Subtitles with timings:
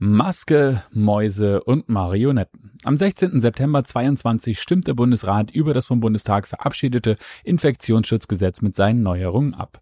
[0.00, 2.70] Maske, Mäuse und Marionetten.
[2.84, 3.40] Am 16.
[3.40, 9.80] September 22 stimmt der Bundesrat über das vom Bundestag verabschiedete Infektionsschutzgesetz mit seinen Neuerungen ab.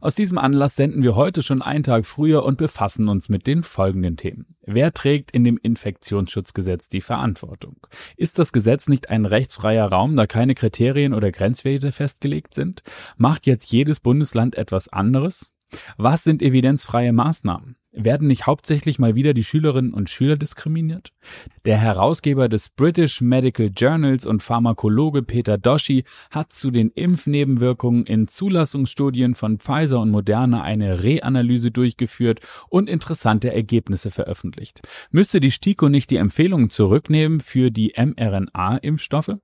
[0.00, 3.64] Aus diesem Anlass senden wir heute schon einen Tag früher und befassen uns mit den
[3.64, 4.54] folgenden Themen.
[4.62, 7.84] Wer trägt in dem Infektionsschutzgesetz die Verantwortung?
[8.16, 12.84] Ist das Gesetz nicht ein rechtsfreier Raum, da keine Kriterien oder Grenzwerte festgelegt sind?
[13.16, 15.50] Macht jetzt jedes Bundesland etwas anderes?
[15.96, 17.76] Was sind evidenzfreie Maßnahmen?
[17.98, 21.14] Werden nicht hauptsächlich mal wieder die Schülerinnen und Schüler diskriminiert?
[21.64, 28.28] Der Herausgeber des British Medical Journals und Pharmakologe Peter Doshi hat zu den Impfnebenwirkungen in
[28.28, 34.82] Zulassungsstudien von Pfizer und Moderna eine Reanalyse durchgeführt und interessante Ergebnisse veröffentlicht.
[35.10, 39.38] Müsste die STIKO nicht die Empfehlungen zurücknehmen für die mRNA-Impfstoffe?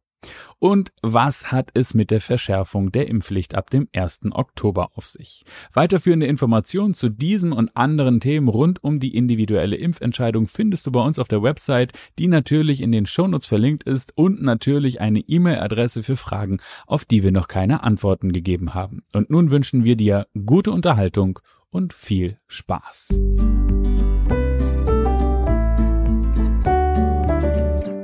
[0.59, 4.21] Und was hat es mit der Verschärfung der Impfpflicht ab dem 1.
[4.31, 5.43] Oktober auf sich?
[5.73, 11.01] Weiterführende Informationen zu diesem und anderen Themen rund um die individuelle Impfentscheidung findest du bei
[11.01, 16.03] uns auf der Website, die natürlich in den Shownotes verlinkt ist und natürlich eine E-Mail-Adresse
[16.03, 19.03] für Fragen, auf die wir noch keine Antworten gegeben haben.
[19.13, 23.19] Und nun wünschen wir dir gute Unterhaltung und viel Spaß.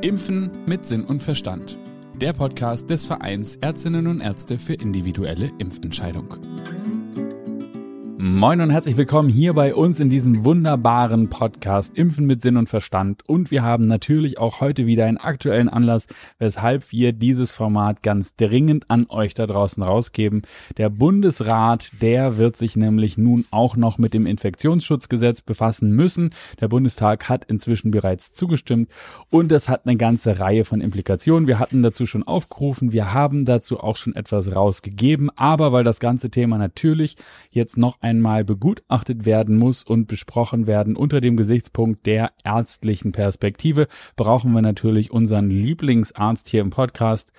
[0.01, 1.77] Impfen mit Sinn und Verstand
[2.21, 6.35] der Podcast des Vereins Ärztinnen und Ärzte für individuelle Impfentscheidung.
[8.21, 12.69] Moin und herzlich willkommen hier bei uns in diesem wunderbaren Podcast Impfen mit Sinn und
[12.69, 13.23] Verstand.
[13.29, 16.09] Und wir haben natürlich auch heute wieder einen aktuellen Anlass,
[16.41, 20.43] weshalb wir dieses Format ganz dringend an euch da draußen rausgeben.
[20.79, 26.31] Der Bundesrat, der wird sich nämlich nun auch noch mit dem Infektionsschutzgesetz befassen müssen.
[26.61, 28.91] Der Bundestag hat inzwischen bereits zugestimmt
[29.31, 31.47] und es hat eine ganze Reihe von Implikationen.
[31.47, 36.01] Wir hatten dazu schon aufgerufen, wir haben dazu auch schon etwas rausgegeben, aber weil das
[36.01, 37.15] ganze Thema natürlich
[37.53, 43.87] jetzt noch einmal begutachtet werden muss und besprochen werden unter dem Gesichtspunkt der ärztlichen Perspektive,
[44.17, 47.33] brauchen wir natürlich unseren Lieblingsarzt hier im Podcast.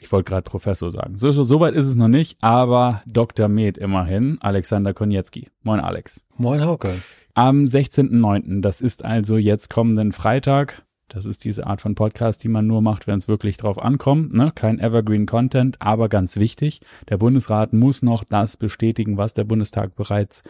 [0.00, 1.16] Ich wollte gerade Professor sagen.
[1.16, 3.48] So, so, so weit ist es noch nicht, aber Dr.
[3.48, 5.48] Med immerhin, Alexander Konietzki.
[5.62, 6.24] Moin Alex.
[6.36, 6.94] Moin Hauke.
[7.34, 12.48] Am 16.09., das ist also jetzt kommenden Freitag, das ist diese Art von Podcast, die
[12.48, 14.32] man nur macht, wenn es wirklich drauf ankommt.
[14.34, 14.52] Ne?
[14.54, 16.80] Kein Evergreen Content, aber ganz wichtig.
[17.08, 20.42] Der Bundesrat muss noch das bestätigen, was der Bundestag bereits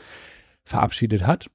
[0.65, 1.51] verabschiedet hat.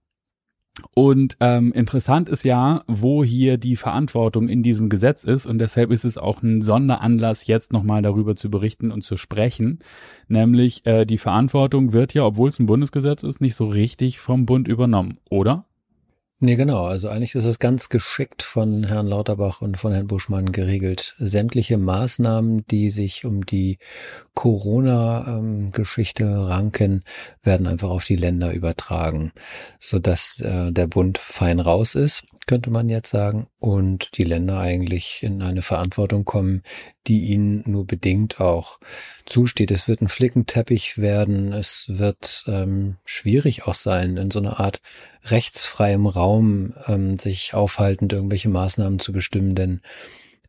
[0.93, 5.45] Und ähm, interessant ist ja, wo hier die Verantwortung in diesem Gesetz ist.
[5.45, 9.79] Und deshalb ist es auch ein Sonderanlass, jetzt nochmal darüber zu berichten und zu sprechen.
[10.27, 14.45] Nämlich äh, die Verantwortung wird ja, obwohl es ein Bundesgesetz ist, nicht so richtig vom
[14.45, 15.65] Bund übernommen, oder?
[16.41, 16.85] Nee, genau.
[16.85, 21.15] Also eigentlich ist es ganz geschickt von Herrn Lauterbach und von Herrn Buschmann geregelt.
[21.19, 23.77] Sämtliche Maßnahmen, die sich um die
[24.35, 27.03] Corona-Geschichte ranken,
[27.43, 29.33] werden einfach auf die Länder übertragen,
[29.81, 35.21] sodass äh, der Bund fein raus ist, könnte man jetzt sagen, und die Länder eigentlich
[35.21, 36.63] in eine Verantwortung kommen,
[37.05, 38.79] die ihnen nur bedingt auch
[39.27, 39.69] zusteht.
[39.69, 41.53] Es wird ein Flickenteppich werden.
[41.53, 44.81] Es wird ähm, schwierig auch sein, in so einer Art
[45.25, 49.81] rechtsfreiem Raum ähm, sich aufhaltend irgendwelche Maßnahmen zu bestimmen, denn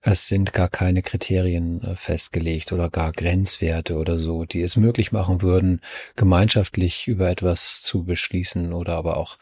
[0.01, 5.13] es sind gar keine Kriterien äh, festgelegt oder gar Grenzwerte oder so, die es möglich
[5.13, 5.83] machen würden,
[6.17, 9.37] gemeinschaftlich über etwas zu beschließen oder aber auch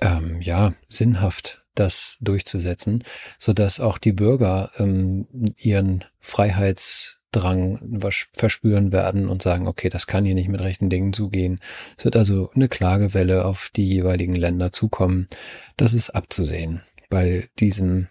[0.00, 3.04] ähm, ja sinnhaft das durchzusetzen,
[3.38, 5.26] so dass auch die Bürger ähm,
[5.56, 8.00] ihren Freiheitsdrang
[8.32, 11.60] verspüren werden und sagen, okay, das kann hier nicht mit rechten Dingen zugehen.
[11.96, 15.28] Es wird also eine Klagewelle auf die jeweiligen Länder zukommen.
[15.76, 16.82] Das ist abzusehen.
[17.08, 18.08] Bei diesem,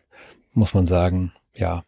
[0.53, 1.83] muss man sagen, ja,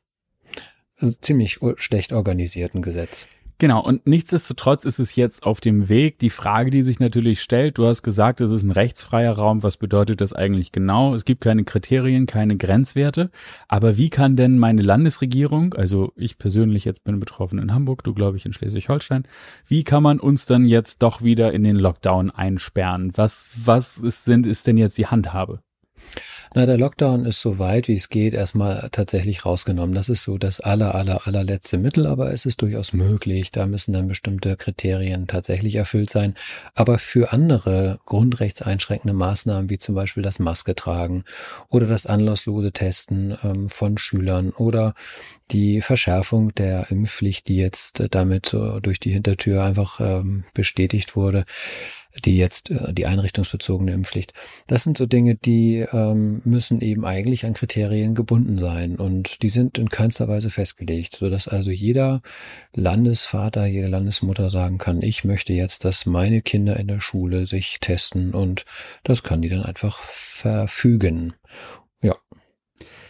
[1.22, 3.28] ziemlich schlecht organisierten Gesetz.
[3.59, 6.19] Genau, und nichtsdestotrotz ist es jetzt auf dem Weg.
[6.19, 9.63] Die Frage, die sich natürlich stellt, du hast gesagt, es ist ein rechtsfreier Raum.
[9.63, 11.16] Was bedeutet das eigentlich genau?
[11.16, 13.31] Es gibt keine Kriterien, keine Grenzwerte.
[13.67, 18.13] Aber wie kann denn meine Landesregierung, also ich persönlich jetzt bin betroffen in Hamburg, du
[18.13, 19.23] glaube ich in Schleswig-Holstein,
[19.66, 23.12] wie kann man uns dann jetzt doch wieder in den Lockdown einsperren?
[23.16, 25.62] Was, was ist, sind, ist denn jetzt die Handhabe?
[26.56, 29.93] Na, der Lockdown ist so weit wie es geht erstmal tatsächlich rausgenommen.
[29.93, 33.52] Das ist so das aller, aller, allerletzte Mittel, aber es ist durchaus möglich.
[33.52, 36.35] Da müssen dann bestimmte Kriterien tatsächlich erfüllt sein.
[36.73, 41.26] Aber für andere grundrechtseinschränkende Maßnahmen, wie zum Beispiel das Maske tragen
[41.70, 44.93] oder das anlasslose Testen ähm, von Schülern oder
[45.52, 51.46] die Verschärfung der Impfpflicht, die jetzt damit äh, durch die Hintertür einfach ähm, bestätigt wurde,
[52.25, 54.34] die jetzt äh, die einrichtungsbezogene Impfpflicht.
[54.67, 59.49] Das sind so Dinge, die ähm, müssen eben eigentlich an Kriterien gebunden sein und die
[59.49, 62.22] sind in keinster Weise festgelegt, so dass also jeder
[62.73, 67.79] Landesvater, jede Landesmutter sagen kann, ich möchte jetzt, dass meine Kinder in der Schule sich
[67.79, 68.66] testen und
[69.03, 71.34] das kann die dann einfach verfügen.
[72.02, 72.16] Ja.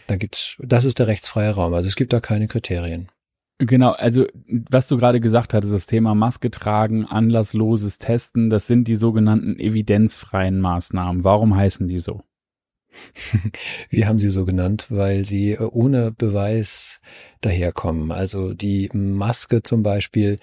[0.06, 1.74] Da gibt's, das ist der rechtsfreie Raum.
[1.74, 3.08] Also es gibt da keine Kriterien.
[3.60, 4.24] Genau, also
[4.70, 9.58] was du gerade gesagt hattest, das Thema Maske tragen, anlassloses Testen, das sind die sogenannten
[9.58, 11.24] evidenzfreien Maßnahmen.
[11.24, 12.22] Warum heißen die so?
[13.90, 17.00] Wir haben sie so genannt, weil sie äh, ohne Beweis
[17.40, 18.12] daherkommen.
[18.12, 20.38] Also die Maske zum Beispiel,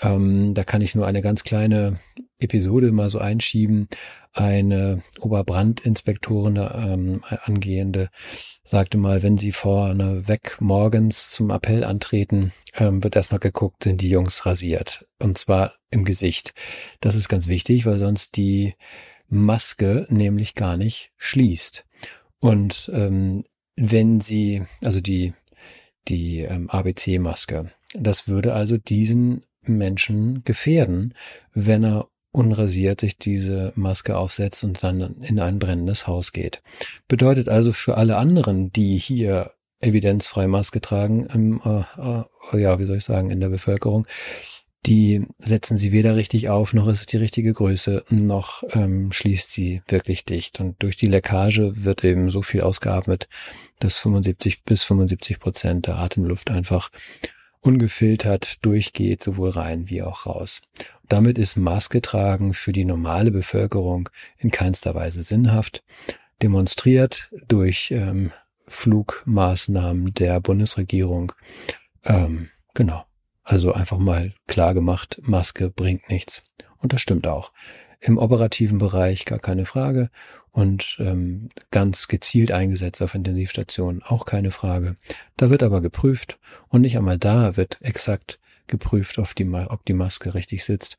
[0.00, 1.98] ähm, da kann ich nur eine ganz kleine
[2.38, 3.88] Episode mal so einschieben
[4.36, 8.10] eine Oberbrandinspektorin ähm, angehende
[8.64, 14.02] sagte mal, wenn sie vorne weg morgens zum Appell antreten, ähm, wird erstmal geguckt, sind
[14.02, 15.06] die Jungs rasiert.
[15.18, 16.52] Und zwar im Gesicht.
[17.00, 18.74] Das ist ganz wichtig, weil sonst die
[19.28, 21.86] Maske nämlich gar nicht schließt.
[22.38, 23.44] Und ähm,
[23.74, 25.32] wenn sie, also die,
[26.08, 31.14] die ähm, ABC-Maske, das würde also diesen Menschen gefährden,
[31.54, 36.62] wenn er unrasiert sich diese Maske aufsetzt und dann in ein brennendes Haus geht.
[37.08, 42.84] Bedeutet also für alle anderen, die hier evidenzfrei Maske tragen, im, äh, äh, ja, wie
[42.84, 44.06] soll ich sagen, in der Bevölkerung,
[44.86, 49.50] die setzen sie weder richtig auf, noch ist es die richtige Größe, noch ähm, schließt
[49.50, 50.60] sie wirklich dicht.
[50.60, 53.28] Und durch die Leckage wird eben so viel ausgeatmet,
[53.80, 56.90] dass 75 bis 75 Prozent der Atemluft einfach
[57.66, 60.62] ungefiltert durchgeht, sowohl rein wie auch raus.
[61.08, 64.08] Damit ist Maske tragen für die normale Bevölkerung
[64.38, 65.82] in keinster Weise sinnhaft,
[66.42, 68.32] demonstriert durch ähm,
[68.68, 71.32] Flugmaßnahmen der Bundesregierung.
[72.04, 73.04] Ähm, genau.
[73.42, 76.42] Also einfach mal klar gemacht, Maske bringt nichts.
[76.78, 77.52] Und das stimmt auch.
[78.06, 80.10] Im operativen Bereich gar keine Frage
[80.52, 84.94] und ähm, ganz gezielt eingesetzt auf Intensivstationen auch keine Frage.
[85.36, 86.38] Da wird aber geprüft
[86.68, 88.38] und nicht einmal da wird exakt
[88.68, 90.98] geprüft, ob die, ob die Maske richtig sitzt.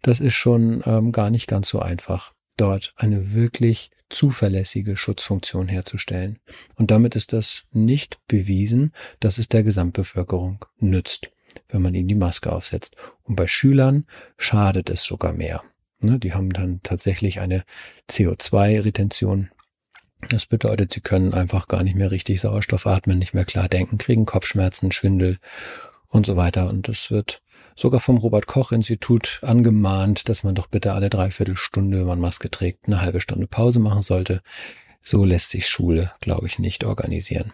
[0.00, 6.38] Das ist schon ähm, gar nicht ganz so einfach, dort eine wirklich zuverlässige Schutzfunktion herzustellen.
[6.76, 11.32] Und damit ist das nicht bewiesen, dass es der Gesamtbevölkerung nützt,
[11.68, 12.94] wenn man ihnen die Maske aufsetzt.
[13.24, 14.06] Und bei Schülern
[14.38, 15.64] schadet es sogar mehr.
[16.04, 17.64] Ne, die haben dann tatsächlich eine
[18.10, 19.50] CO2-Retention.
[20.28, 23.96] Das bedeutet, sie können einfach gar nicht mehr richtig Sauerstoff atmen, nicht mehr klar denken,
[23.96, 25.38] kriegen Kopfschmerzen, Schwindel
[26.08, 26.68] und so weiter.
[26.68, 27.42] Und es wird
[27.74, 32.20] sogar vom Robert Koch Institut angemahnt, dass man doch bitte alle dreiviertel Stunde, wenn man
[32.20, 34.42] Maske trägt, eine halbe Stunde Pause machen sollte.
[35.02, 37.52] So lässt sich Schule, glaube ich, nicht organisieren.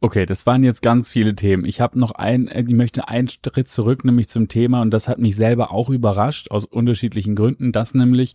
[0.00, 1.64] Okay, das waren jetzt ganz viele Themen.
[1.64, 5.08] Ich habe noch ein, äh, ich möchte einen Schritt zurück, nämlich zum Thema, und das
[5.08, 8.34] hat mich selber auch überrascht, aus unterschiedlichen Gründen, dass nämlich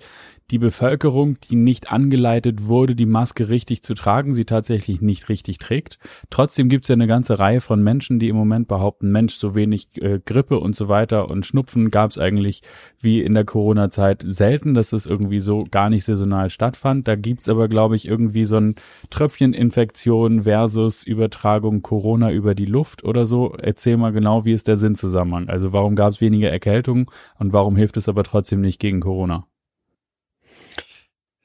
[0.52, 5.58] die Bevölkerung, die nicht angeleitet wurde, die Maske richtig zu tragen, sie tatsächlich nicht richtig
[5.58, 6.00] trägt.
[6.30, 9.56] Trotzdem gibt es ja eine ganze Reihe von Menschen, die im Moment behaupten, Mensch, so
[9.56, 12.62] wenig äh, Grippe und so weiter und Schnupfen gab es eigentlich
[13.00, 17.08] wie in der Corona-Zeit selten, dass es irgendwie so gar nicht saisonal stattfand.
[17.08, 18.76] Da gibt's aber, glaube ich, irgendwie so ein
[19.12, 23.54] Tröpfcheninfektion versus Übertragung Corona über die Luft oder so.
[23.54, 25.50] Erzähl mal genau, wie ist der Sinnzusammenhang?
[25.50, 29.48] Also warum gab es weniger Erkältung und warum hilft es aber trotzdem nicht gegen Corona?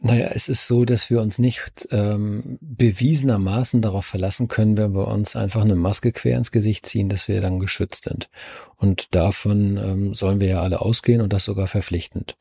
[0.01, 5.09] Naja, es ist so, dass wir uns nicht ähm, bewiesenermaßen darauf verlassen können, wenn wir
[5.09, 8.31] uns einfach eine Maske quer ins Gesicht ziehen, dass wir dann geschützt sind.
[8.77, 12.37] Und davon ähm, sollen wir ja alle ausgehen und das sogar verpflichtend.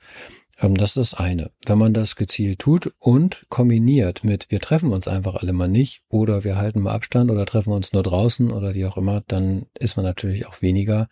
[0.59, 1.51] Ähm, das ist das eine.
[1.65, 6.01] Wenn man das gezielt tut und kombiniert mit, wir treffen uns einfach alle mal nicht
[6.09, 9.65] oder wir halten mal Abstand oder treffen uns nur draußen oder wie auch immer, dann
[9.79, 11.07] ist man natürlich auch weniger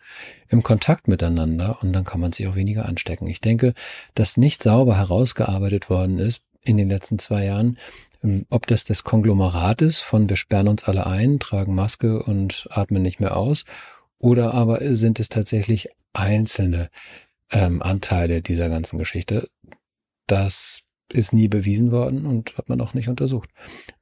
[0.48, 3.26] im Kontakt miteinander und dann kann man sich auch weniger anstecken.
[3.26, 3.74] Ich denke,
[4.14, 7.78] dass nicht sauber herausgearbeitet worden ist in den letzten zwei Jahren,
[8.22, 12.66] ähm, ob das das Konglomerat ist von wir sperren uns alle ein, tragen Maske und
[12.70, 13.64] atmen nicht mehr aus,
[14.18, 16.88] oder aber sind es tatsächlich einzelne
[17.50, 19.48] ähm, Anteile dieser ganzen Geschichte.
[20.26, 23.50] Das ist nie bewiesen worden und hat man auch nicht untersucht.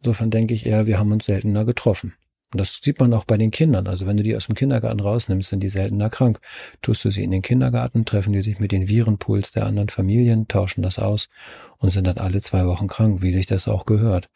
[0.00, 2.14] Insofern denke ich eher, wir haben uns seltener getroffen.
[2.54, 3.88] Und das sieht man auch bei den Kindern.
[3.88, 6.38] Also wenn du die aus dem Kindergarten rausnimmst, sind die seltener krank.
[6.82, 10.46] Tust du sie in den Kindergarten, treffen die sich mit den Virenpools der anderen Familien,
[10.46, 11.28] tauschen das aus
[11.78, 14.30] und sind dann alle zwei Wochen krank, wie sich das auch gehört.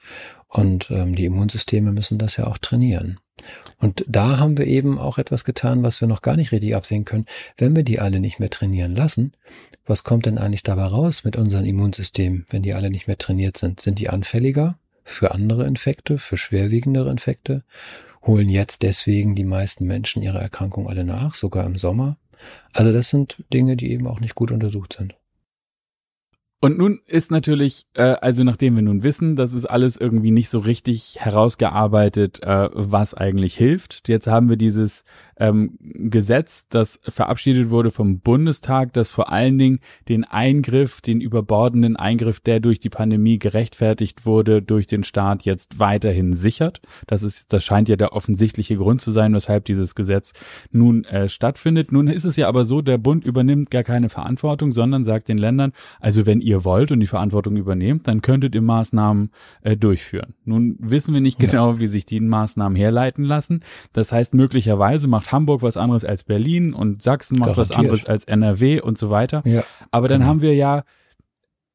[0.49, 3.21] Und ähm, die Immunsysteme müssen das ja auch trainieren.
[3.79, 7.05] Und da haben wir eben auch etwas getan, was wir noch gar nicht richtig absehen
[7.05, 7.27] können.
[7.57, 9.33] Wenn wir die alle nicht mehr trainieren lassen,
[9.87, 13.57] was kommt denn eigentlich dabei raus mit unserem Immunsystem, wenn die alle nicht mehr trainiert
[13.57, 13.81] sind?
[13.81, 17.65] Sind die anfälliger für andere Infekte, für schwerwiegendere Infekte?
[18.27, 22.19] Holen jetzt deswegen die meisten Menschen ihre Erkrankung alle nach, sogar im Sommer?
[22.73, 25.18] Also das sind Dinge, die eben auch nicht gut untersucht sind.
[26.61, 30.51] Und nun ist natürlich, äh, also nachdem wir nun wissen, das ist alles irgendwie nicht
[30.51, 34.09] so richtig herausgearbeitet, äh, was eigentlich hilft.
[34.09, 35.05] Jetzt haben wir dieses
[35.37, 41.95] ähm, Gesetz, das verabschiedet wurde vom Bundestag, das vor allen Dingen den Eingriff, den überbordenden
[41.95, 46.81] Eingriff, der durch die Pandemie gerechtfertigt wurde, durch den Staat jetzt weiterhin sichert.
[47.07, 50.33] Das ist, das scheint ja der offensichtliche Grund zu sein, weshalb dieses Gesetz
[50.73, 51.93] nun äh, stattfindet.
[51.93, 55.39] Nun ist es ja aber so, der Bund übernimmt gar keine Verantwortung, sondern sagt den
[55.39, 59.31] Ländern, also wenn ihr wollt und die Verantwortung übernehmt, dann könntet ihr Maßnahmen
[59.63, 60.35] äh, durchführen.
[60.45, 61.81] Nun wissen wir nicht genau, ja.
[61.81, 63.61] wie sich die Maßnahmen herleiten lassen.
[63.93, 67.71] Das heißt, möglicherweise macht Hamburg was anderes als Berlin und Sachsen macht Garantiert.
[67.71, 69.43] was anderes als NRW und so weiter.
[69.45, 69.63] Ja.
[69.91, 70.31] Aber dann genau.
[70.31, 70.85] haben wir ja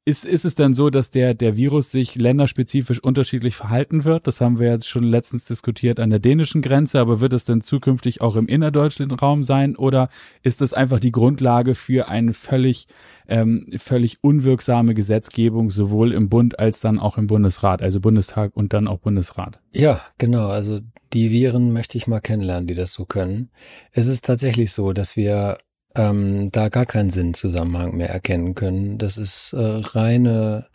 [0.06, 4.28] ist, ist es dann so, dass der, der Virus sich länderspezifisch unterschiedlich verhalten wird?
[4.28, 7.62] Das haben wir jetzt schon letztens diskutiert an der dänischen Grenze, aber wird es dann
[7.62, 10.10] zukünftig auch im innerdeutschen Raum sein oder
[10.42, 12.88] ist das einfach die Grundlage für eine völlig,
[13.30, 18.74] ähm, völlig unwirksame Gesetzgebung, sowohl im Bund als dann auch im Bundesrat, also Bundestag und
[18.74, 19.60] dann auch Bundesrat?
[19.74, 20.48] Ja, genau.
[20.48, 20.82] Also
[21.14, 23.52] die Viren möchte ich mal kennenlernen, die das so können.
[23.92, 25.58] Es ist tatsächlich so, dass wir
[25.96, 28.98] ähm, da gar keinen Sinnzusammenhang mehr erkennen können.
[28.98, 30.68] Das ist äh, reine,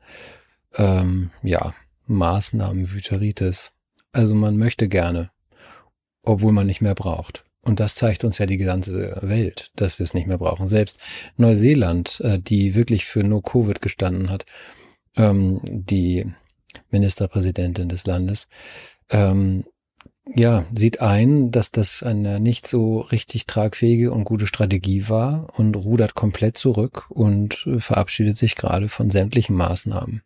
[0.77, 1.75] ähm, ja,
[2.07, 3.73] Maßnahmenwüteritis.
[4.13, 5.31] Also man möchte gerne,
[6.25, 7.45] obwohl man nicht mehr braucht.
[7.65, 10.69] Und das zeigt uns ja die ganze Welt, dass wir es nicht mehr brauchen.
[10.69, 10.99] Selbst
[11.37, 14.47] Neuseeland, äh, die wirklich für No Covid gestanden hat,
[15.17, 16.33] ähm, die
[16.91, 18.49] Ministerpräsidentin des Landes,
[19.11, 19.65] ähm,
[20.35, 25.77] ja, sieht ein, dass das eine nicht so richtig tragfähige und gute Strategie war und
[25.77, 30.23] rudert komplett zurück und verabschiedet sich gerade von sämtlichen Maßnahmen,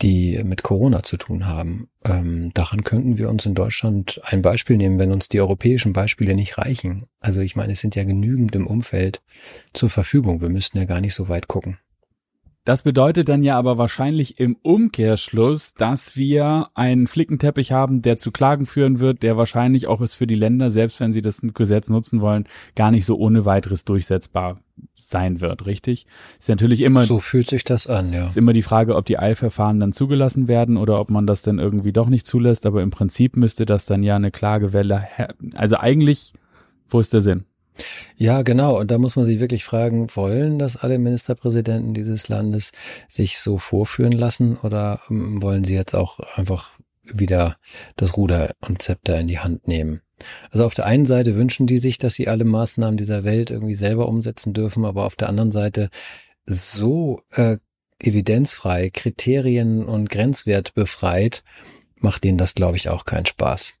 [0.00, 1.88] die mit Corona zu tun haben.
[2.04, 6.34] Ähm, daran könnten wir uns in Deutschland ein Beispiel nehmen, wenn uns die europäischen Beispiele
[6.34, 7.04] nicht reichen.
[7.20, 9.22] Also ich meine, es sind ja genügend im Umfeld
[9.72, 10.40] zur Verfügung.
[10.40, 11.78] Wir müssten ja gar nicht so weit gucken.
[12.64, 18.30] Das bedeutet dann ja aber wahrscheinlich im Umkehrschluss, dass wir einen Flickenteppich haben, der zu
[18.30, 21.90] Klagen führen wird, der wahrscheinlich auch ist für die Länder, selbst wenn sie das Gesetz
[21.90, 24.60] nutzen wollen, gar nicht so ohne weiteres durchsetzbar
[24.94, 26.06] sein wird, richtig?
[26.38, 27.04] Ist natürlich immer.
[27.04, 28.26] So fühlt sich das an, ja.
[28.26, 31.58] Ist immer die Frage, ob die Eilverfahren dann zugelassen werden oder ob man das dann
[31.58, 35.08] irgendwie doch nicht zulässt, aber im Prinzip müsste das dann ja eine Klagewelle,
[35.54, 36.32] also eigentlich,
[36.88, 37.44] wo ist der Sinn?
[38.16, 38.78] Ja, genau.
[38.78, 42.72] Und da muss man sich wirklich fragen, wollen das alle Ministerpräsidenten dieses Landes
[43.08, 46.70] sich so vorführen lassen oder ähm, wollen sie jetzt auch einfach
[47.02, 47.56] wieder
[47.96, 50.00] das Ruder und Zepter in die Hand nehmen?
[50.50, 53.74] Also auf der einen Seite wünschen die sich, dass sie alle Maßnahmen dieser Welt irgendwie
[53.74, 55.90] selber umsetzen dürfen, aber auf der anderen Seite
[56.46, 57.58] so äh,
[57.98, 61.42] evidenzfrei, Kriterien und Grenzwert befreit,
[61.96, 63.74] macht denen das, glaube ich, auch keinen Spaß.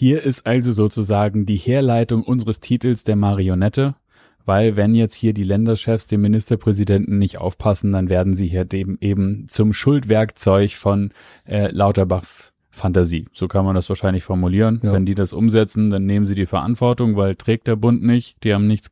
[0.00, 3.96] Hier ist also sozusagen die Herleitung unseres Titels der Marionette,
[4.44, 8.96] weil wenn jetzt hier die Länderchefs dem Ministerpräsidenten nicht aufpassen, dann werden sie hier eben,
[9.00, 11.10] eben zum Schuldwerkzeug von
[11.46, 13.26] äh, Lauterbachs Fantasie.
[13.32, 14.80] So kann man das wahrscheinlich formulieren.
[14.82, 14.92] Ja.
[14.92, 18.42] Wenn die das umsetzen, dann nehmen sie die Verantwortung, weil trägt der Bund nicht.
[18.44, 18.90] Die haben nichts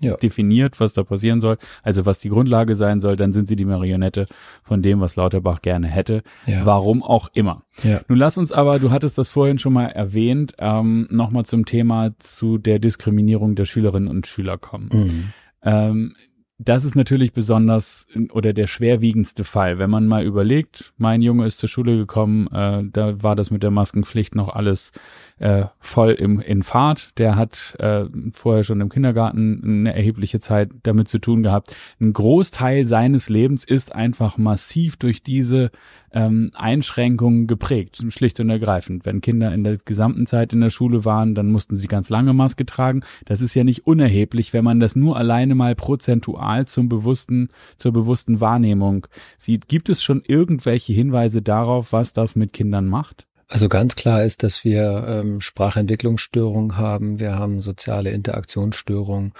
[0.00, 0.16] ja.
[0.16, 1.58] definiert, was da passieren soll.
[1.82, 4.26] Also was die Grundlage sein soll, dann sind sie die Marionette
[4.62, 6.22] von dem, was Lauterbach gerne hätte.
[6.46, 6.64] Ja.
[6.64, 7.62] Warum auch immer.
[8.08, 12.10] Nun lass uns aber, du hattest das vorhin schon mal erwähnt, ähm, nochmal zum Thema
[12.18, 14.88] zu der Diskriminierung der Schülerinnen und Schüler kommen.
[14.92, 15.24] Mhm.
[15.62, 16.14] Ähm,
[16.62, 19.78] das ist natürlich besonders oder der schwerwiegendste Fall.
[19.78, 23.62] Wenn man mal überlegt, mein Junge ist zur Schule gekommen, äh, da war das mit
[23.62, 24.92] der Maskenpflicht noch alles
[25.40, 27.18] äh, voll im, in Fahrt.
[27.18, 31.74] Der hat äh, vorher schon im Kindergarten eine erhebliche Zeit damit zu tun gehabt.
[31.98, 35.70] Ein Großteil seines Lebens ist einfach massiv durch diese
[36.12, 39.06] ähm, Einschränkungen geprägt, schlicht und ergreifend.
[39.06, 42.34] Wenn Kinder in der gesamten Zeit in der Schule waren, dann mussten sie ganz lange
[42.34, 43.02] Maske tragen.
[43.24, 47.92] Das ist ja nicht unerheblich, wenn man das nur alleine mal prozentual zum bewussten, zur
[47.92, 49.06] bewussten Wahrnehmung
[49.38, 49.68] sieht.
[49.68, 53.26] Gibt es schon irgendwelche Hinweise darauf, was das mit Kindern macht?
[53.50, 59.32] Also ganz klar ist, dass wir ähm, Sprachentwicklungsstörungen haben, wir haben soziale Interaktionsstörungen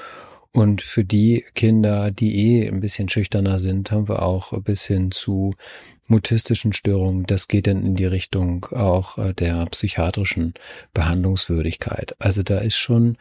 [0.52, 5.12] und für die Kinder, die eh ein bisschen schüchterner sind, haben wir auch bis hin
[5.12, 5.54] zu
[6.08, 7.24] mutistischen Störungen.
[7.24, 10.54] Das geht dann in die Richtung auch äh, der psychiatrischen
[10.92, 12.16] Behandlungswürdigkeit.
[12.18, 13.16] Also da ist schon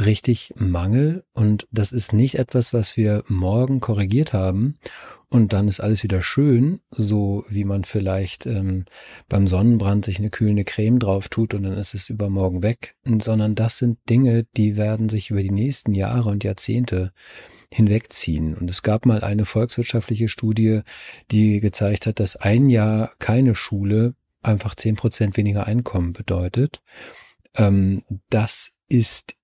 [0.00, 4.76] richtig Mangel und das ist nicht etwas, was wir morgen korrigiert haben
[5.32, 8.84] und dann ist alles wieder schön, so wie man vielleicht ähm,
[9.30, 13.54] beim Sonnenbrand sich eine kühlende Creme drauf tut und dann ist es übermorgen weg, sondern
[13.54, 17.14] das sind Dinge, die werden sich über die nächsten Jahre und Jahrzehnte
[17.70, 18.54] hinwegziehen.
[18.54, 20.82] Und es gab mal eine volkswirtschaftliche Studie,
[21.30, 26.82] die gezeigt hat, dass ein Jahr keine Schule einfach zehn Prozent weniger Einkommen bedeutet.
[27.56, 29.34] Ähm, das ist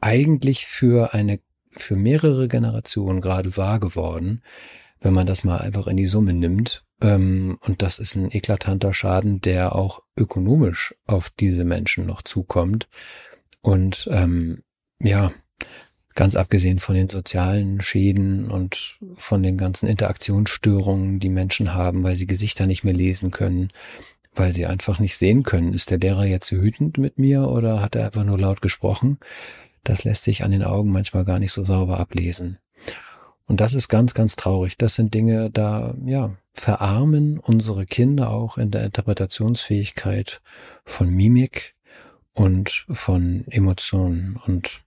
[0.00, 4.40] eigentlich für eine, für mehrere Generationen gerade wahr geworden.
[5.00, 6.84] Wenn man das mal einfach in die Summe nimmt.
[7.00, 12.88] Ähm, und das ist ein eklatanter Schaden, der auch ökonomisch auf diese Menschen noch zukommt.
[13.62, 14.62] Und ähm,
[15.00, 15.32] ja,
[16.14, 22.16] ganz abgesehen von den sozialen Schäden und von den ganzen Interaktionsstörungen, die Menschen haben, weil
[22.16, 23.70] sie Gesichter nicht mehr lesen können,
[24.34, 27.94] weil sie einfach nicht sehen können, ist der Lehrer jetzt wütend mit mir oder hat
[27.94, 29.18] er einfach nur laut gesprochen?
[29.82, 32.58] Das lässt sich an den Augen manchmal gar nicht so sauber ablesen.
[33.50, 34.78] Und das ist ganz, ganz traurig.
[34.78, 40.40] Das sind Dinge, da, ja, verarmen unsere Kinder auch in der Interpretationsfähigkeit
[40.84, 41.74] von Mimik
[42.32, 44.38] und von Emotionen.
[44.46, 44.82] Und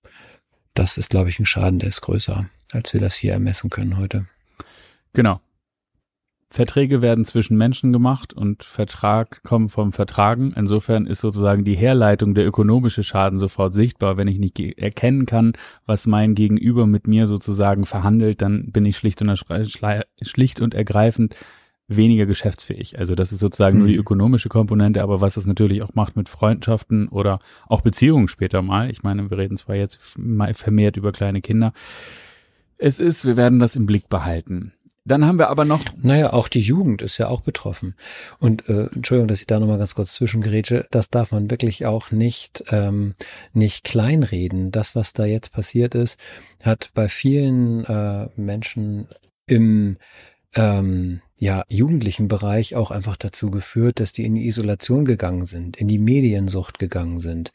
[0.75, 3.97] das ist, glaube ich, ein Schaden, der ist größer, als wir das hier ermessen können
[3.97, 4.27] heute.
[5.11, 5.41] Genau.
[6.53, 10.53] Verträge werden zwischen Menschen gemacht und Vertrag kommt vom Vertragen.
[10.55, 14.17] Insofern ist sozusagen die Herleitung der ökonomische Schaden sofort sichtbar.
[14.17, 15.53] Wenn ich nicht erkennen kann,
[15.87, 19.35] was mein Gegenüber mit mir sozusagen verhandelt, dann bin ich schlicht und,
[20.21, 21.35] schlicht und ergreifend
[21.87, 22.99] weniger geschäftsfähig.
[22.99, 23.79] Also das ist sozusagen mhm.
[23.79, 24.01] nur die mhm.
[24.01, 28.91] ökonomische Komponente, aber was es natürlich auch macht mit Freundschaften oder auch Beziehungen später mal.
[28.91, 31.73] Ich meine, wir reden zwar jetzt vermehrt über kleine Kinder.
[32.77, 34.73] Es ist, wir werden das im Blick behalten.
[35.05, 35.83] Dann haben wir aber noch.
[36.01, 37.95] Naja, auch die Jugend ist ja auch betroffen.
[38.39, 42.11] Und äh, Entschuldigung, dass ich da nochmal ganz kurz zwischengerätsche, das darf man wirklich auch
[42.11, 43.15] nicht, ähm,
[43.51, 44.71] nicht kleinreden.
[44.71, 46.17] Das, was da jetzt passiert ist,
[46.63, 49.07] hat bei vielen äh, Menschen
[49.45, 49.97] im
[50.55, 55.75] ähm, ja, jugendlichen Bereich auch einfach dazu geführt, dass die in die Isolation gegangen sind,
[55.75, 57.51] in die Mediensucht gegangen sind,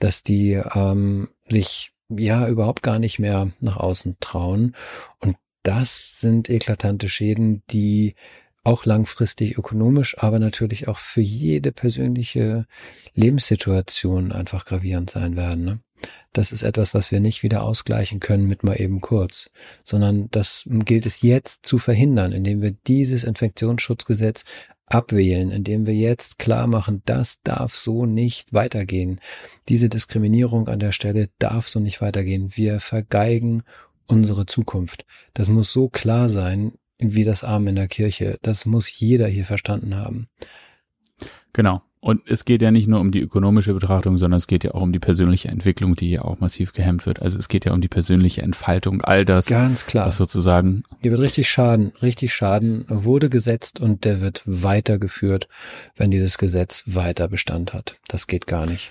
[0.00, 4.74] dass die ähm, sich ja überhaupt gar nicht mehr nach außen trauen.
[5.20, 8.14] Und das sind eklatante Schäden, die
[8.62, 12.66] auch langfristig ökonomisch, aber natürlich auch für jede persönliche
[13.14, 15.64] Lebenssituation einfach gravierend sein werden.
[15.64, 15.80] Ne?
[16.32, 19.50] Das ist etwas, was wir nicht wieder ausgleichen können mit mal eben kurz,
[19.84, 24.44] sondern das gilt es jetzt zu verhindern, indem wir dieses Infektionsschutzgesetz
[24.86, 29.20] abwählen, indem wir jetzt klar machen, das darf so nicht weitergehen.
[29.68, 32.50] Diese Diskriminierung an der Stelle darf so nicht weitergehen.
[32.56, 33.62] Wir vergeigen
[34.10, 35.04] unsere Zukunft.
[35.34, 38.38] Das muss so klar sein wie das Arm in der Kirche.
[38.42, 40.28] Das muss jeder hier verstanden haben.
[41.52, 41.82] Genau.
[42.02, 44.80] Und es geht ja nicht nur um die ökonomische Betrachtung, sondern es geht ja auch
[44.80, 47.20] um die persönliche Entwicklung, die ja auch massiv gehemmt wird.
[47.20, 49.46] Also es geht ja um die persönliche Entfaltung, all das.
[49.46, 50.06] Ganz klar.
[50.06, 50.82] Was sozusagen.
[51.02, 55.46] Hier wird richtig Schaden, richtig Schaden wurde gesetzt und der wird weitergeführt,
[55.94, 57.96] wenn dieses Gesetz weiter Bestand hat.
[58.08, 58.90] Das geht gar nicht.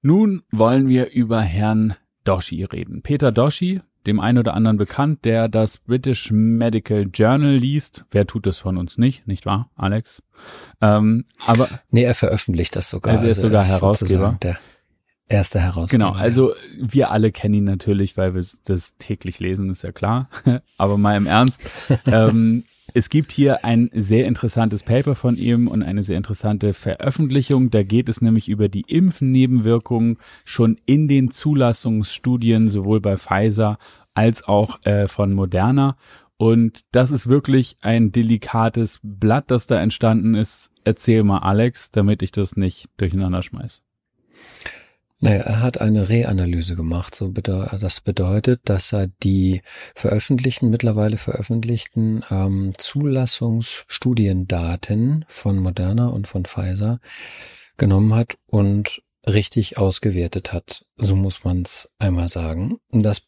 [0.00, 3.02] Nun wollen wir über Herrn Doshi reden.
[3.02, 8.04] Peter Doshi dem einen oder anderen bekannt, der das British Medical Journal liest.
[8.10, 10.22] Wer tut das von uns nicht, nicht wahr, Alex?
[10.80, 13.12] Ähm, aber nee, er veröffentlicht das sogar.
[13.12, 14.38] Also er ist also sogar er ist Herausgeber.
[14.42, 14.58] Der
[15.28, 16.06] erste Herausgeber.
[16.06, 20.28] Genau, also wir alle kennen ihn natürlich, weil wir das täglich lesen, ist ja klar.
[20.78, 21.62] aber mal im Ernst.
[22.06, 27.70] ähm, es gibt hier ein sehr interessantes Paper von ihm und eine sehr interessante Veröffentlichung.
[27.70, 33.78] Da geht es nämlich über die Impfnebenwirkungen schon in den Zulassungsstudien, sowohl bei Pfizer
[34.14, 35.96] als auch äh, von Moderna.
[36.38, 40.70] Und das ist wirklich ein delikates Blatt, das da entstanden ist.
[40.84, 43.82] Erzähl mal, Alex, damit ich das nicht durcheinander schmeiß.
[45.20, 47.12] Naja, er hat eine Reanalyse gemacht.
[47.14, 49.62] So bedeutet, das bedeutet, dass er die
[49.96, 57.00] veröffentlichten, mittlerweile veröffentlichten ähm, Zulassungsstudiendaten von Moderna und von Pfizer
[57.76, 60.86] genommen hat und richtig ausgewertet hat.
[60.96, 62.78] So muss man es einmal sagen.
[62.90, 63.22] Das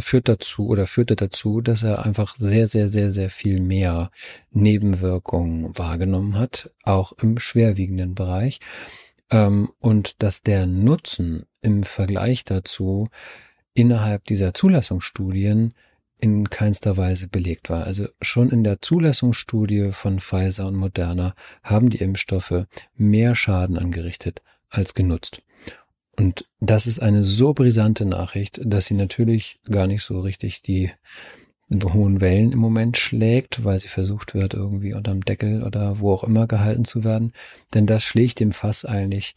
[0.00, 4.10] führt dazu oder führte dazu, dass er einfach sehr, sehr, sehr, sehr viel mehr
[4.50, 8.60] Nebenwirkungen wahrgenommen hat, auch im schwerwiegenden Bereich
[9.30, 13.08] ähm, und dass der Nutzen im Vergleich dazu
[13.74, 15.74] innerhalb dieser Zulassungsstudien
[16.20, 17.84] in keinster Weise belegt war.
[17.84, 24.42] Also schon in der Zulassungsstudie von Pfizer und Moderna haben die Impfstoffe mehr Schaden angerichtet
[24.70, 25.42] als genutzt.
[26.18, 30.90] Und das ist eine so brisante Nachricht, dass sie natürlich gar nicht so richtig die
[31.70, 36.24] hohen Wellen im Moment schlägt, weil sie versucht wird, irgendwie unterm Deckel oder wo auch
[36.24, 37.32] immer gehalten zu werden.
[37.74, 39.34] Denn das schlägt dem Fass eigentlich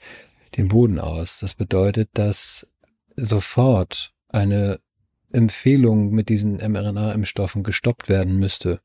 [0.58, 1.40] den Boden aus.
[1.40, 2.68] Das bedeutet, dass
[3.16, 4.80] sofort eine
[5.32, 8.80] Empfehlung mit diesen mRNA-Impfstoffen gestoppt werden müsste,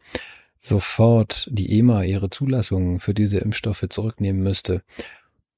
[0.59, 4.83] sofort die EMA ihre Zulassungen für diese Impfstoffe zurücknehmen müsste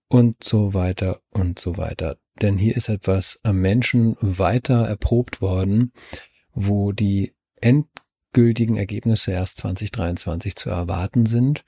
[0.08, 2.18] und so weiter und so weiter.
[2.42, 5.92] Denn hier ist etwas am Menschen weiter erprobt worden,
[6.52, 11.64] wo die endgültigen Ergebnisse erst 2023 zu erwarten sind,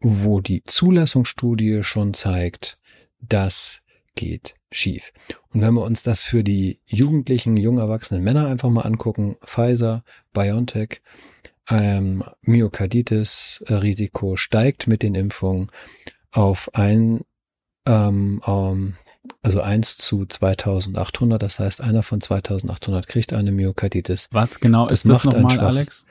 [0.00, 2.78] wo die Zulassungsstudie schon zeigt,
[3.20, 3.80] das
[4.14, 5.12] geht schief.
[5.50, 10.04] Und wenn wir uns das für die jugendlichen, jung erwachsenen Männer einfach mal angucken, Pfizer,
[10.32, 11.00] BioNTech,
[11.68, 15.68] ähm, Myokarditis-Risiko steigt mit den Impfungen
[16.30, 17.22] auf ein,
[17.86, 18.94] ähm, ähm,
[19.42, 21.42] also eins zu 2800.
[21.42, 24.28] Das heißt, einer von 2800 kriegt eine Myokarditis.
[24.32, 26.04] Was genau das ist das nochmal, Alex?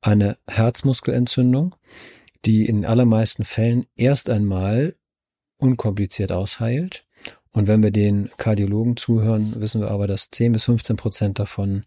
[0.00, 1.74] Eine Herzmuskelentzündung,
[2.44, 4.96] die in allermeisten Fällen erst einmal
[5.58, 7.06] unkompliziert ausheilt.
[7.52, 11.84] Und wenn wir den Kardiologen zuhören, wissen wir aber, dass 10 bis 15 Prozent davon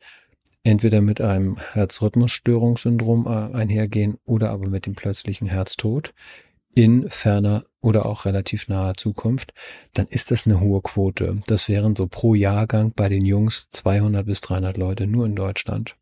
[0.63, 6.13] entweder mit einem Herzrhythmusstörungssyndrom äh, einhergehen oder aber mit dem plötzlichen Herztod
[6.75, 9.53] in ferner oder auch relativ naher Zukunft,
[9.93, 11.41] dann ist das eine hohe Quote.
[11.47, 15.95] Das wären so pro Jahrgang bei den Jungs 200 bis 300 Leute nur in Deutschland.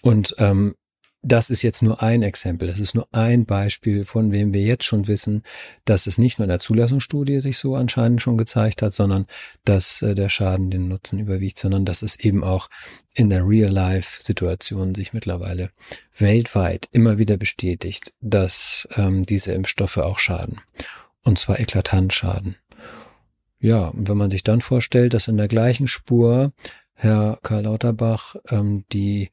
[0.00, 0.76] Und ähm,
[1.24, 2.68] das ist jetzt nur ein Exempel.
[2.68, 5.42] Das ist nur ein Beispiel, von wem wir jetzt schon wissen,
[5.84, 9.26] dass es nicht nur in der Zulassungsstudie sich so anscheinend schon gezeigt hat, sondern
[9.64, 12.68] dass äh, der Schaden den Nutzen überwiegt, sondern dass es eben auch
[13.14, 15.70] in der Real-Life-Situation sich mittlerweile
[16.16, 20.60] weltweit immer wieder bestätigt, dass ähm, diese Impfstoffe auch schaden.
[21.22, 22.56] Und zwar eklatant schaden.
[23.60, 26.52] Ja, und wenn man sich dann vorstellt, dass in der gleichen Spur
[26.92, 29.30] Herr Karl Lauterbach ähm, die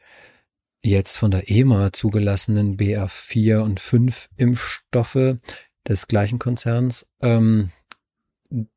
[0.84, 5.38] jetzt von der EMA zugelassenen BA4 und 5 Impfstoffe
[5.88, 7.72] des gleichen Konzerns ähm,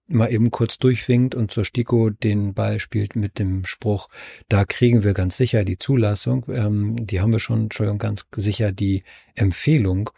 [0.07, 4.09] mal eben kurz durchwinkt und zur STIKO den Ball spielt mit dem Spruch,
[4.49, 8.73] da kriegen wir ganz sicher die Zulassung, ähm, die haben wir schon, Entschuldigung, ganz sicher
[8.73, 9.03] die
[9.35, 10.11] Empfehlung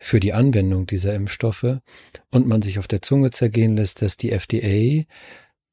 [0.00, 1.78] für die Anwendung dieser Impfstoffe.
[2.30, 5.04] Und man sich auf der Zunge zergehen lässt, dass die FDA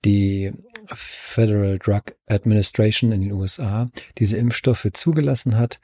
[0.04, 0.52] die
[0.94, 5.80] Federal Drug Administration in den USA diese Impfstoffe zugelassen hat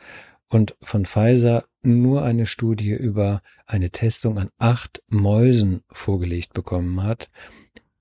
[0.50, 7.30] und von Pfizer nur eine Studie über eine Testung an acht Mäusen vorgelegt bekommen hat,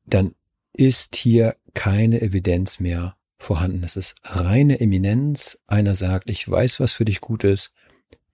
[0.04, 0.34] dann
[0.72, 3.84] ist hier keine Evidenz mehr vorhanden.
[3.84, 5.58] Es ist reine Eminenz.
[5.66, 7.72] Einer sagt, ich weiß, was für dich gut ist.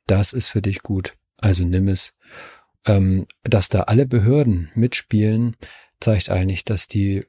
[0.07, 1.14] Das ist für dich gut.
[1.40, 2.14] Also nimm es.
[2.87, 5.57] Ähm, dass da alle Behörden mitspielen,
[6.00, 7.24] zeigt eigentlich, dass die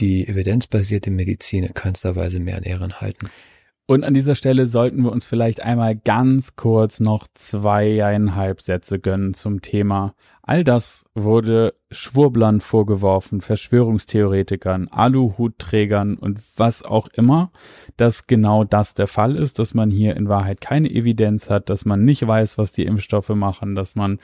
[0.00, 3.28] die evidenzbasierte Medizin in keinster Weise mehr an Ehren halten.
[3.90, 9.34] Und an dieser Stelle sollten wir uns vielleicht einmal ganz kurz noch zweieinhalb Sätze gönnen
[9.34, 10.14] zum Thema.
[10.42, 17.50] All das wurde Schwurblern vorgeworfen, Verschwörungstheoretikern, Aluhutträgern und was auch immer,
[17.96, 21.84] dass genau das der Fall ist, dass man hier in Wahrheit keine Evidenz hat, dass
[21.84, 24.20] man nicht weiß, was die Impfstoffe machen, dass man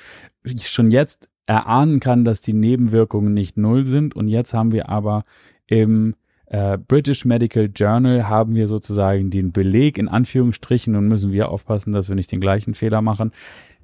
[0.63, 4.15] schon jetzt erahnen kann, dass die Nebenwirkungen nicht null sind.
[4.15, 5.25] Und jetzt haben wir aber
[5.67, 6.15] im
[6.47, 11.93] äh, British Medical Journal haben wir sozusagen den Beleg in Anführungsstrichen und müssen wir aufpassen,
[11.93, 13.33] dass wir nicht den gleichen Fehler machen.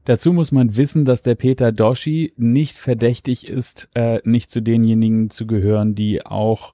[0.04, 5.30] Dazu muss man wissen, dass der Peter Doshi nicht verdächtig ist, äh, nicht zu denjenigen
[5.30, 6.72] zu gehören, die auch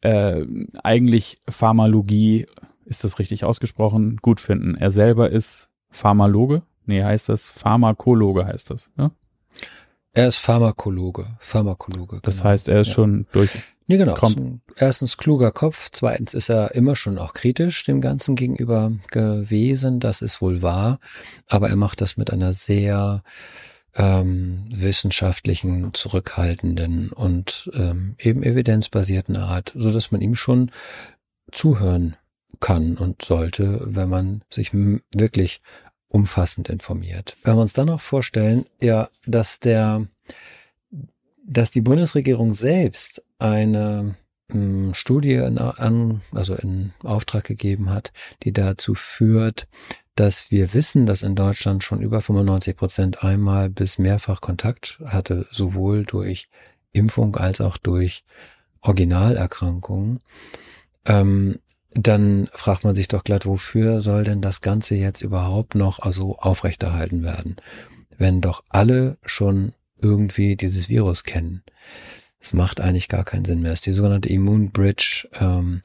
[0.00, 0.44] äh,
[0.82, 2.46] eigentlich Pharmalogie,
[2.84, 4.74] ist das richtig ausgesprochen, gut finden.
[4.74, 6.62] Er selber ist Pharmaloge?
[6.86, 9.12] Nee, heißt das Pharmakologe heißt das, ne?
[10.14, 12.20] Er ist Pharmakologe, Pharmakologe.
[12.22, 12.50] Das genau.
[12.50, 12.94] heißt, er ist ja.
[12.94, 13.50] schon durch
[13.92, 14.14] Nee, genau.
[14.14, 14.62] Kommt.
[14.76, 20.22] Erstens kluger Kopf, zweitens ist er immer schon auch kritisch dem Ganzen gegenüber gewesen, das
[20.22, 20.98] ist wohl wahr,
[21.46, 23.22] aber er macht das mit einer sehr
[23.94, 30.70] ähm, wissenschaftlichen, zurückhaltenden und ähm, eben evidenzbasierten Art, so dass man ihm schon
[31.50, 32.16] zuhören
[32.60, 35.60] kann und sollte, wenn man sich wirklich
[36.08, 37.36] umfassend informiert.
[37.42, 40.06] Wenn wir uns dann noch vorstellen, ja, dass der
[41.44, 44.16] dass die Bundesregierung selbst eine
[44.52, 49.68] ähm, Studie in, an, also in Auftrag gegeben hat, die dazu führt,
[50.14, 55.46] dass wir wissen, dass in Deutschland schon über 95 Prozent einmal bis mehrfach Kontakt hatte,
[55.50, 56.48] sowohl durch
[56.92, 58.24] Impfung als auch durch
[58.82, 60.20] Originalerkrankungen,
[61.06, 61.58] ähm,
[61.94, 66.38] dann fragt man sich doch glatt, wofür soll denn das Ganze jetzt überhaupt noch also
[66.38, 67.56] aufrechterhalten werden,
[68.16, 69.72] wenn doch alle schon
[70.02, 71.62] irgendwie dieses Virus kennen.
[72.40, 73.72] Es macht eigentlich gar keinen Sinn mehr.
[73.72, 75.28] Es ist die sogenannte Immune Bridge.
[75.40, 75.82] Ähm,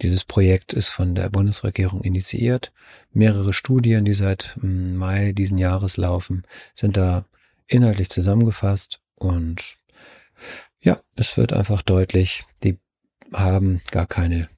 [0.00, 2.72] dieses Projekt ist von der Bundesregierung initiiert.
[3.12, 7.24] Mehrere Studien, die seit hm, Mai diesen Jahres laufen, sind da
[7.66, 9.76] inhaltlich zusammengefasst und
[10.80, 12.78] ja, es wird einfach deutlich, die
[13.32, 14.48] haben gar keine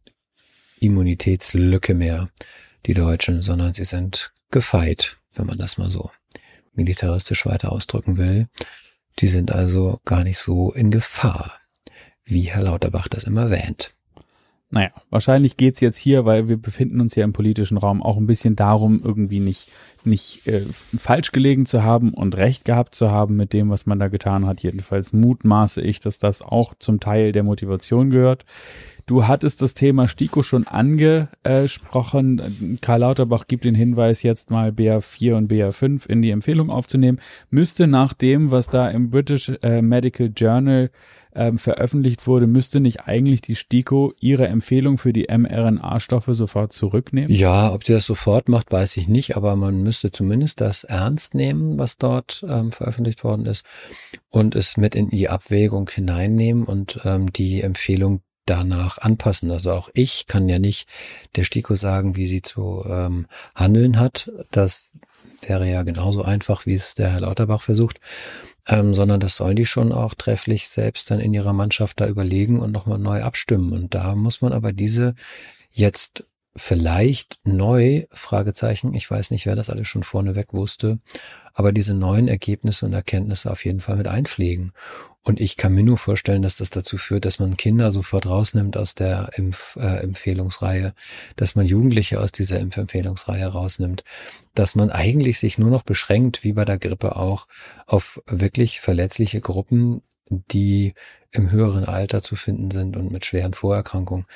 [0.80, 2.28] Immunitätslücke mehr,
[2.86, 6.10] die Deutschen, sondern sie sind gefeit, wenn man das mal so
[6.74, 8.48] militaristisch weiter ausdrücken will.
[9.20, 11.52] Die sind also gar nicht so in Gefahr,
[12.24, 13.94] wie Herr Lauterbach das immer erwähnt.
[14.72, 18.28] Naja, wahrscheinlich geht's jetzt hier, weil wir befinden uns ja im politischen Raum, auch ein
[18.28, 19.68] bisschen darum, irgendwie nicht,
[20.04, 20.60] nicht äh,
[20.96, 24.46] falsch gelegen zu haben und recht gehabt zu haben mit dem, was man da getan
[24.46, 24.62] hat.
[24.62, 28.44] Jedenfalls mutmaße ich, dass das auch zum Teil der Motivation gehört.
[29.10, 32.78] Du hattest das Thema STIKO schon angesprochen.
[32.80, 37.18] Karl Lauterbach gibt den Hinweis, jetzt mal BA4 und BA5 in die Empfehlung aufzunehmen.
[37.50, 40.92] Müsste nach dem, was da im British äh, Medical Journal
[41.34, 47.34] ähm, veröffentlicht wurde, müsste nicht eigentlich die STIKO ihre Empfehlung für die mRNA-Stoffe sofort zurücknehmen?
[47.34, 51.34] Ja, ob die das sofort macht, weiß ich nicht, aber man müsste zumindest das ernst
[51.34, 53.64] nehmen, was dort ähm, veröffentlicht worden ist
[54.28, 59.50] und es mit in die Abwägung hineinnehmen und ähm, die Empfehlung danach anpassen.
[59.50, 60.88] Also auch ich kann ja nicht
[61.36, 64.30] der STIKO sagen, wie sie zu ähm, handeln hat.
[64.50, 64.84] Das
[65.42, 68.00] wäre ja genauso einfach, wie es der Herr Lauterbach versucht
[68.70, 72.60] ähm, sondern das sollen die schon auch trefflich selbst dann in ihrer Mannschaft da überlegen
[72.60, 73.72] und nochmal neu abstimmen.
[73.72, 75.14] Und da muss man aber diese
[75.72, 76.24] jetzt
[76.56, 80.98] vielleicht neu, Fragezeichen, ich weiß nicht, wer das alles schon vorneweg wusste,
[81.54, 84.72] aber diese neuen Ergebnisse und Erkenntnisse auf jeden Fall mit einpflegen.
[85.22, 88.76] Und ich kann mir nur vorstellen, dass das dazu führt, dass man Kinder sofort rausnimmt
[88.76, 90.92] aus der Impfempfehlungsreihe, äh,
[91.36, 94.02] dass man Jugendliche aus dieser Impfempfehlungsreihe rausnimmt,
[94.54, 97.46] dass man eigentlich sich nur noch beschränkt, wie bei der Grippe auch,
[97.86, 100.94] auf wirklich verletzliche Gruppen, die
[101.32, 104.26] im höheren Alter zu finden sind und mit schweren Vorerkrankungen.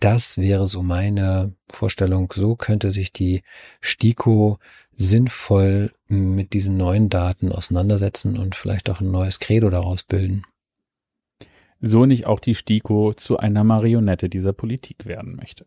[0.00, 2.32] Das wäre so meine Vorstellung.
[2.34, 3.42] So könnte sich die
[3.80, 4.58] STIKO
[4.92, 10.44] sinnvoll mit diesen neuen Daten auseinandersetzen und vielleicht auch ein neues Credo daraus bilden.
[11.80, 15.64] So nicht auch die STIKO zu einer Marionette dieser Politik werden möchte.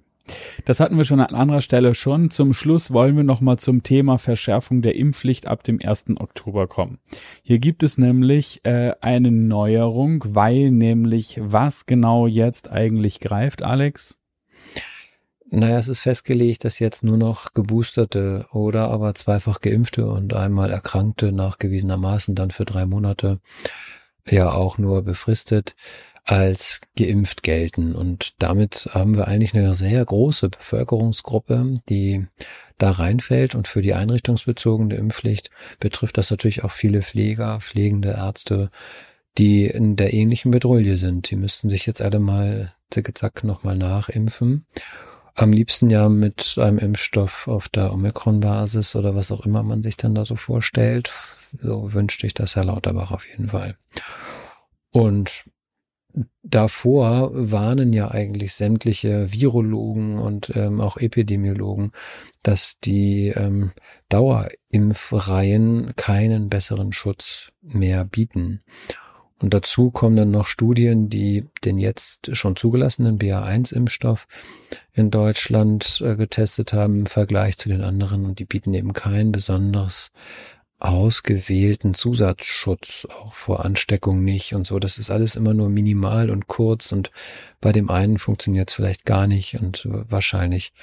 [0.66, 2.30] Das hatten wir schon an anderer Stelle schon.
[2.30, 6.06] Zum Schluss wollen wir nochmal zum Thema Verschärfung der Impfpflicht ab dem 1.
[6.20, 7.00] Oktober kommen.
[7.44, 14.20] Hier gibt es nämlich äh, eine Neuerung, weil nämlich was genau jetzt eigentlich greift, Alex?
[15.54, 20.72] Naja, es ist festgelegt, dass jetzt nur noch geboosterte oder aber zweifach geimpfte und einmal
[20.72, 23.42] Erkrankte nachgewiesenermaßen dann für drei Monate
[24.30, 25.76] ja auch nur befristet
[26.24, 27.96] als geimpft gelten.
[27.96, 32.28] Und damit haben wir eigentlich eine sehr große Bevölkerungsgruppe, die
[32.78, 33.56] da reinfällt.
[33.56, 38.70] Und für die einrichtungsbezogene Impfpflicht betrifft das natürlich auch viele Pfleger, pflegende Ärzte,
[39.38, 41.30] die in der ähnlichen Bedrohung sind.
[41.32, 44.66] Die müssten sich jetzt alle mal zicke-zack nochmal nachimpfen.
[45.34, 49.96] Am liebsten ja mit einem Impfstoff auf der Omikron-Basis oder was auch immer man sich
[49.96, 51.12] dann da so vorstellt.
[51.62, 53.76] So wünschte ich das Herr Lauterbach auf jeden Fall.
[54.92, 55.46] Und
[56.44, 61.92] davor warnen ja eigentlich sämtliche Virologen und ähm, auch Epidemiologen,
[62.44, 63.72] dass die ähm,
[64.10, 68.62] Dauerimpfreihen keinen besseren Schutz mehr bieten.
[69.42, 74.28] Und dazu kommen dann noch Studien, die den jetzt schon zugelassenen BA1-Impfstoff
[74.94, 79.32] in Deutschland äh, getestet haben im Vergleich zu den anderen und die bieten eben keinen
[79.32, 80.12] besonders
[80.82, 84.80] ausgewählten Zusatzschutz auch vor Ansteckung nicht und so.
[84.80, 87.12] Das ist alles immer nur minimal und kurz und
[87.62, 90.74] bei dem einen funktioniert es vielleicht gar nicht und wahrscheinlich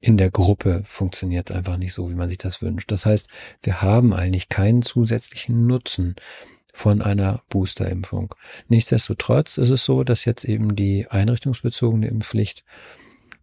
[0.00, 2.90] in der Gruppe funktioniert es einfach nicht so, wie man sich das wünscht.
[2.90, 3.28] Das heißt,
[3.62, 6.16] wir haben eigentlich keinen zusätzlichen Nutzen
[6.72, 8.34] von einer Boosterimpfung.
[8.68, 12.64] Nichtsdestotrotz ist es so, dass jetzt eben die einrichtungsbezogene Impfpflicht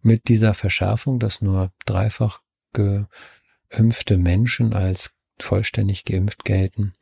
[0.02, 2.40] mit dieser Verschärfung, dass nur dreifach
[2.72, 6.94] geimpfte Menschen als vollständig geimpft gelten,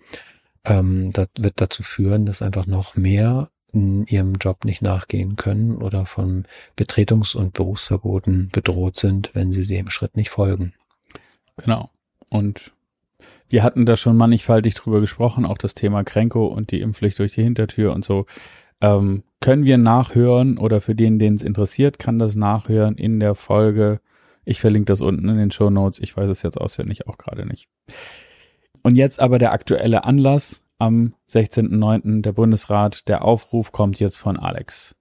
[0.65, 5.77] ähm, das wird dazu führen, dass einfach noch mehr in ihrem Job nicht nachgehen können
[5.77, 10.75] oder von Betretungs- und Berufsverboten bedroht sind, wenn sie dem Schritt nicht folgen.
[11.57, 11.91] Genau.
[12.29, 12.73] Und
[13.49, 17.35] wir hatten da schon mannigfaltig drüber gesprochen, auch das Thema Kränko und die Impfpflicht durch
[17.35, 18.27] die Hintertür und so.
[18.81, 23.35] Ähm, können wir nachhören oder für den, den es interessiert, kann das nachhören in der
[23.35, 24.01] Folge
[24.45, 25.99] ich verlinke das unten in den Show Notes.
[25.99, 27.69] Ich weiß es jetzt auswendig auch gerade nicht.
[28.83, 32.23] Und jetzt aber der aktuelle Anlass am 16.09.
[32.23, 33.07] der Bundesrat.
[33.09, 34.97] Der Aufruf kommt jetzt von Alex.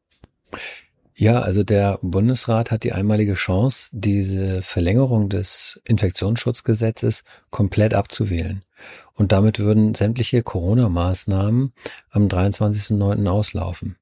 [1.16, 8.64] Ja, also der Bundesrat hat die einmalige Chance, diese Verlängerung des Infektionsschutzgesetzes komplett abzuwählen.
[9.14, 11.74] Und damit würden sämtliche Corona-Maßnahmen
[12.10, 13.28] am 23.09.
[13.28, 13.98] auslaufen.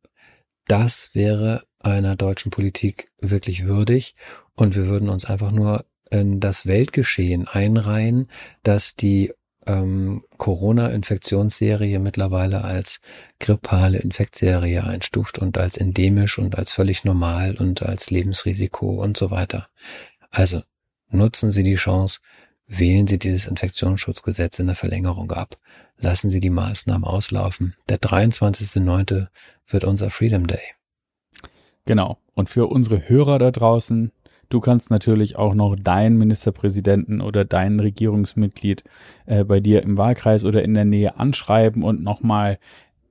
[0.68, 4.16] Das wäre einer deutschen Politik wirklich würdig
[4.60, 8.28] und wir würden uns einfach nur in das Weltgeschehen einreihen,
[8.64, 9.32] dass die
[9.66, 13.00] ähm, Corona-Infektionsserie mittlerweile als
[13.40, 19.32] grippale Infektserie einstuft und als endemisch und als völlig normal und als Lebensrisiko und so
[19.32, 19.70] weiter.
[20.30, 20.62] Also
[21.10, 22.20] nutzen Sie die Chance,
[22.68, 25.58] wählen Sie dieses Infektionsschutzgesetz in der Verlängerung ab,
[25.98, 27.76] lassen Sie die Maßnahmen auslaufen.
[27.88, 29.28] Der 23.09.
[29.68, 30.60] wird unser Freedom Day.
[31.86, 32.18] Genau.
[32.34, 34.12] Und für unsere Hörer da draußen,
[34.50, 38.84] du kannst natürlich auch noch deinen Ministerpräsidenten oder deinen Regierungsmitglied
[39.26, 42.60] äh, bei dir im Wahlkreis oder in der Nähe anschreiben und nochmal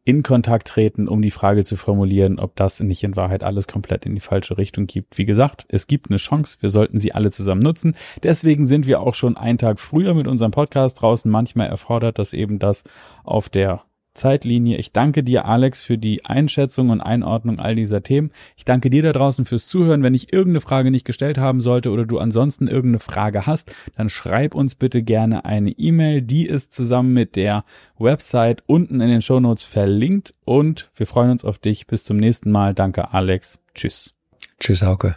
[0.08, 4.06] in Kontakt treten, um die Frage zu formulieren, ob das nicht in Wahrheit alles komplett
[4.06, 5.18] in die falsche Richtung gibt.
[5.18, 7.94] Wie gesagt, es gibt eine Chance, wir sollten sie alle zusammen nutzen.
[8.22, 11.30] Deswegen sind wir auch schon einen Tag früher mit unserem Podcast draußen.
[11.30, 12.84] Manchmal erfordert das eben das
[13.22, 13.82] auf der
[14.18, 14.76] Zeitlinie.
[14.76, 18.30] Ich danke dir, Alex, für die Einschätzung und Einordnung all dieser Themen.
[18.56, 20.02] Ich danke dir da draußen fürs Zuhören.
[20.02, 24.08] Wenn ich irgendeine Frage nicht gestellt haben sollte oder du ansonsten irgendeine Frage hast, dann
[24.10, 26.22] schreib uns bitte gerne eine E-Mail.
[26.22, 27.64] Die ist zusammen mit der
[27.98, 31.86] Website unten in den Shownotes verlinkt und wir freuen uns auf dich.
[31.86, 32.74] Bis zum nächsten Mal.
[32.74, 33.58] Danke, Alex.
[33.74, 34.14] Tschüss.
[34.60, 35.16] Tschüss, Hauke.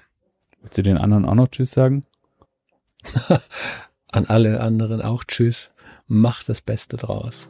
[0.62, 2.06] Willst du den anderen auch noch Tschüss sagen?
[4.12, 5.72] An alle anderen auch Tschüss.
[6.08, 7.50] Mach das Beste draus.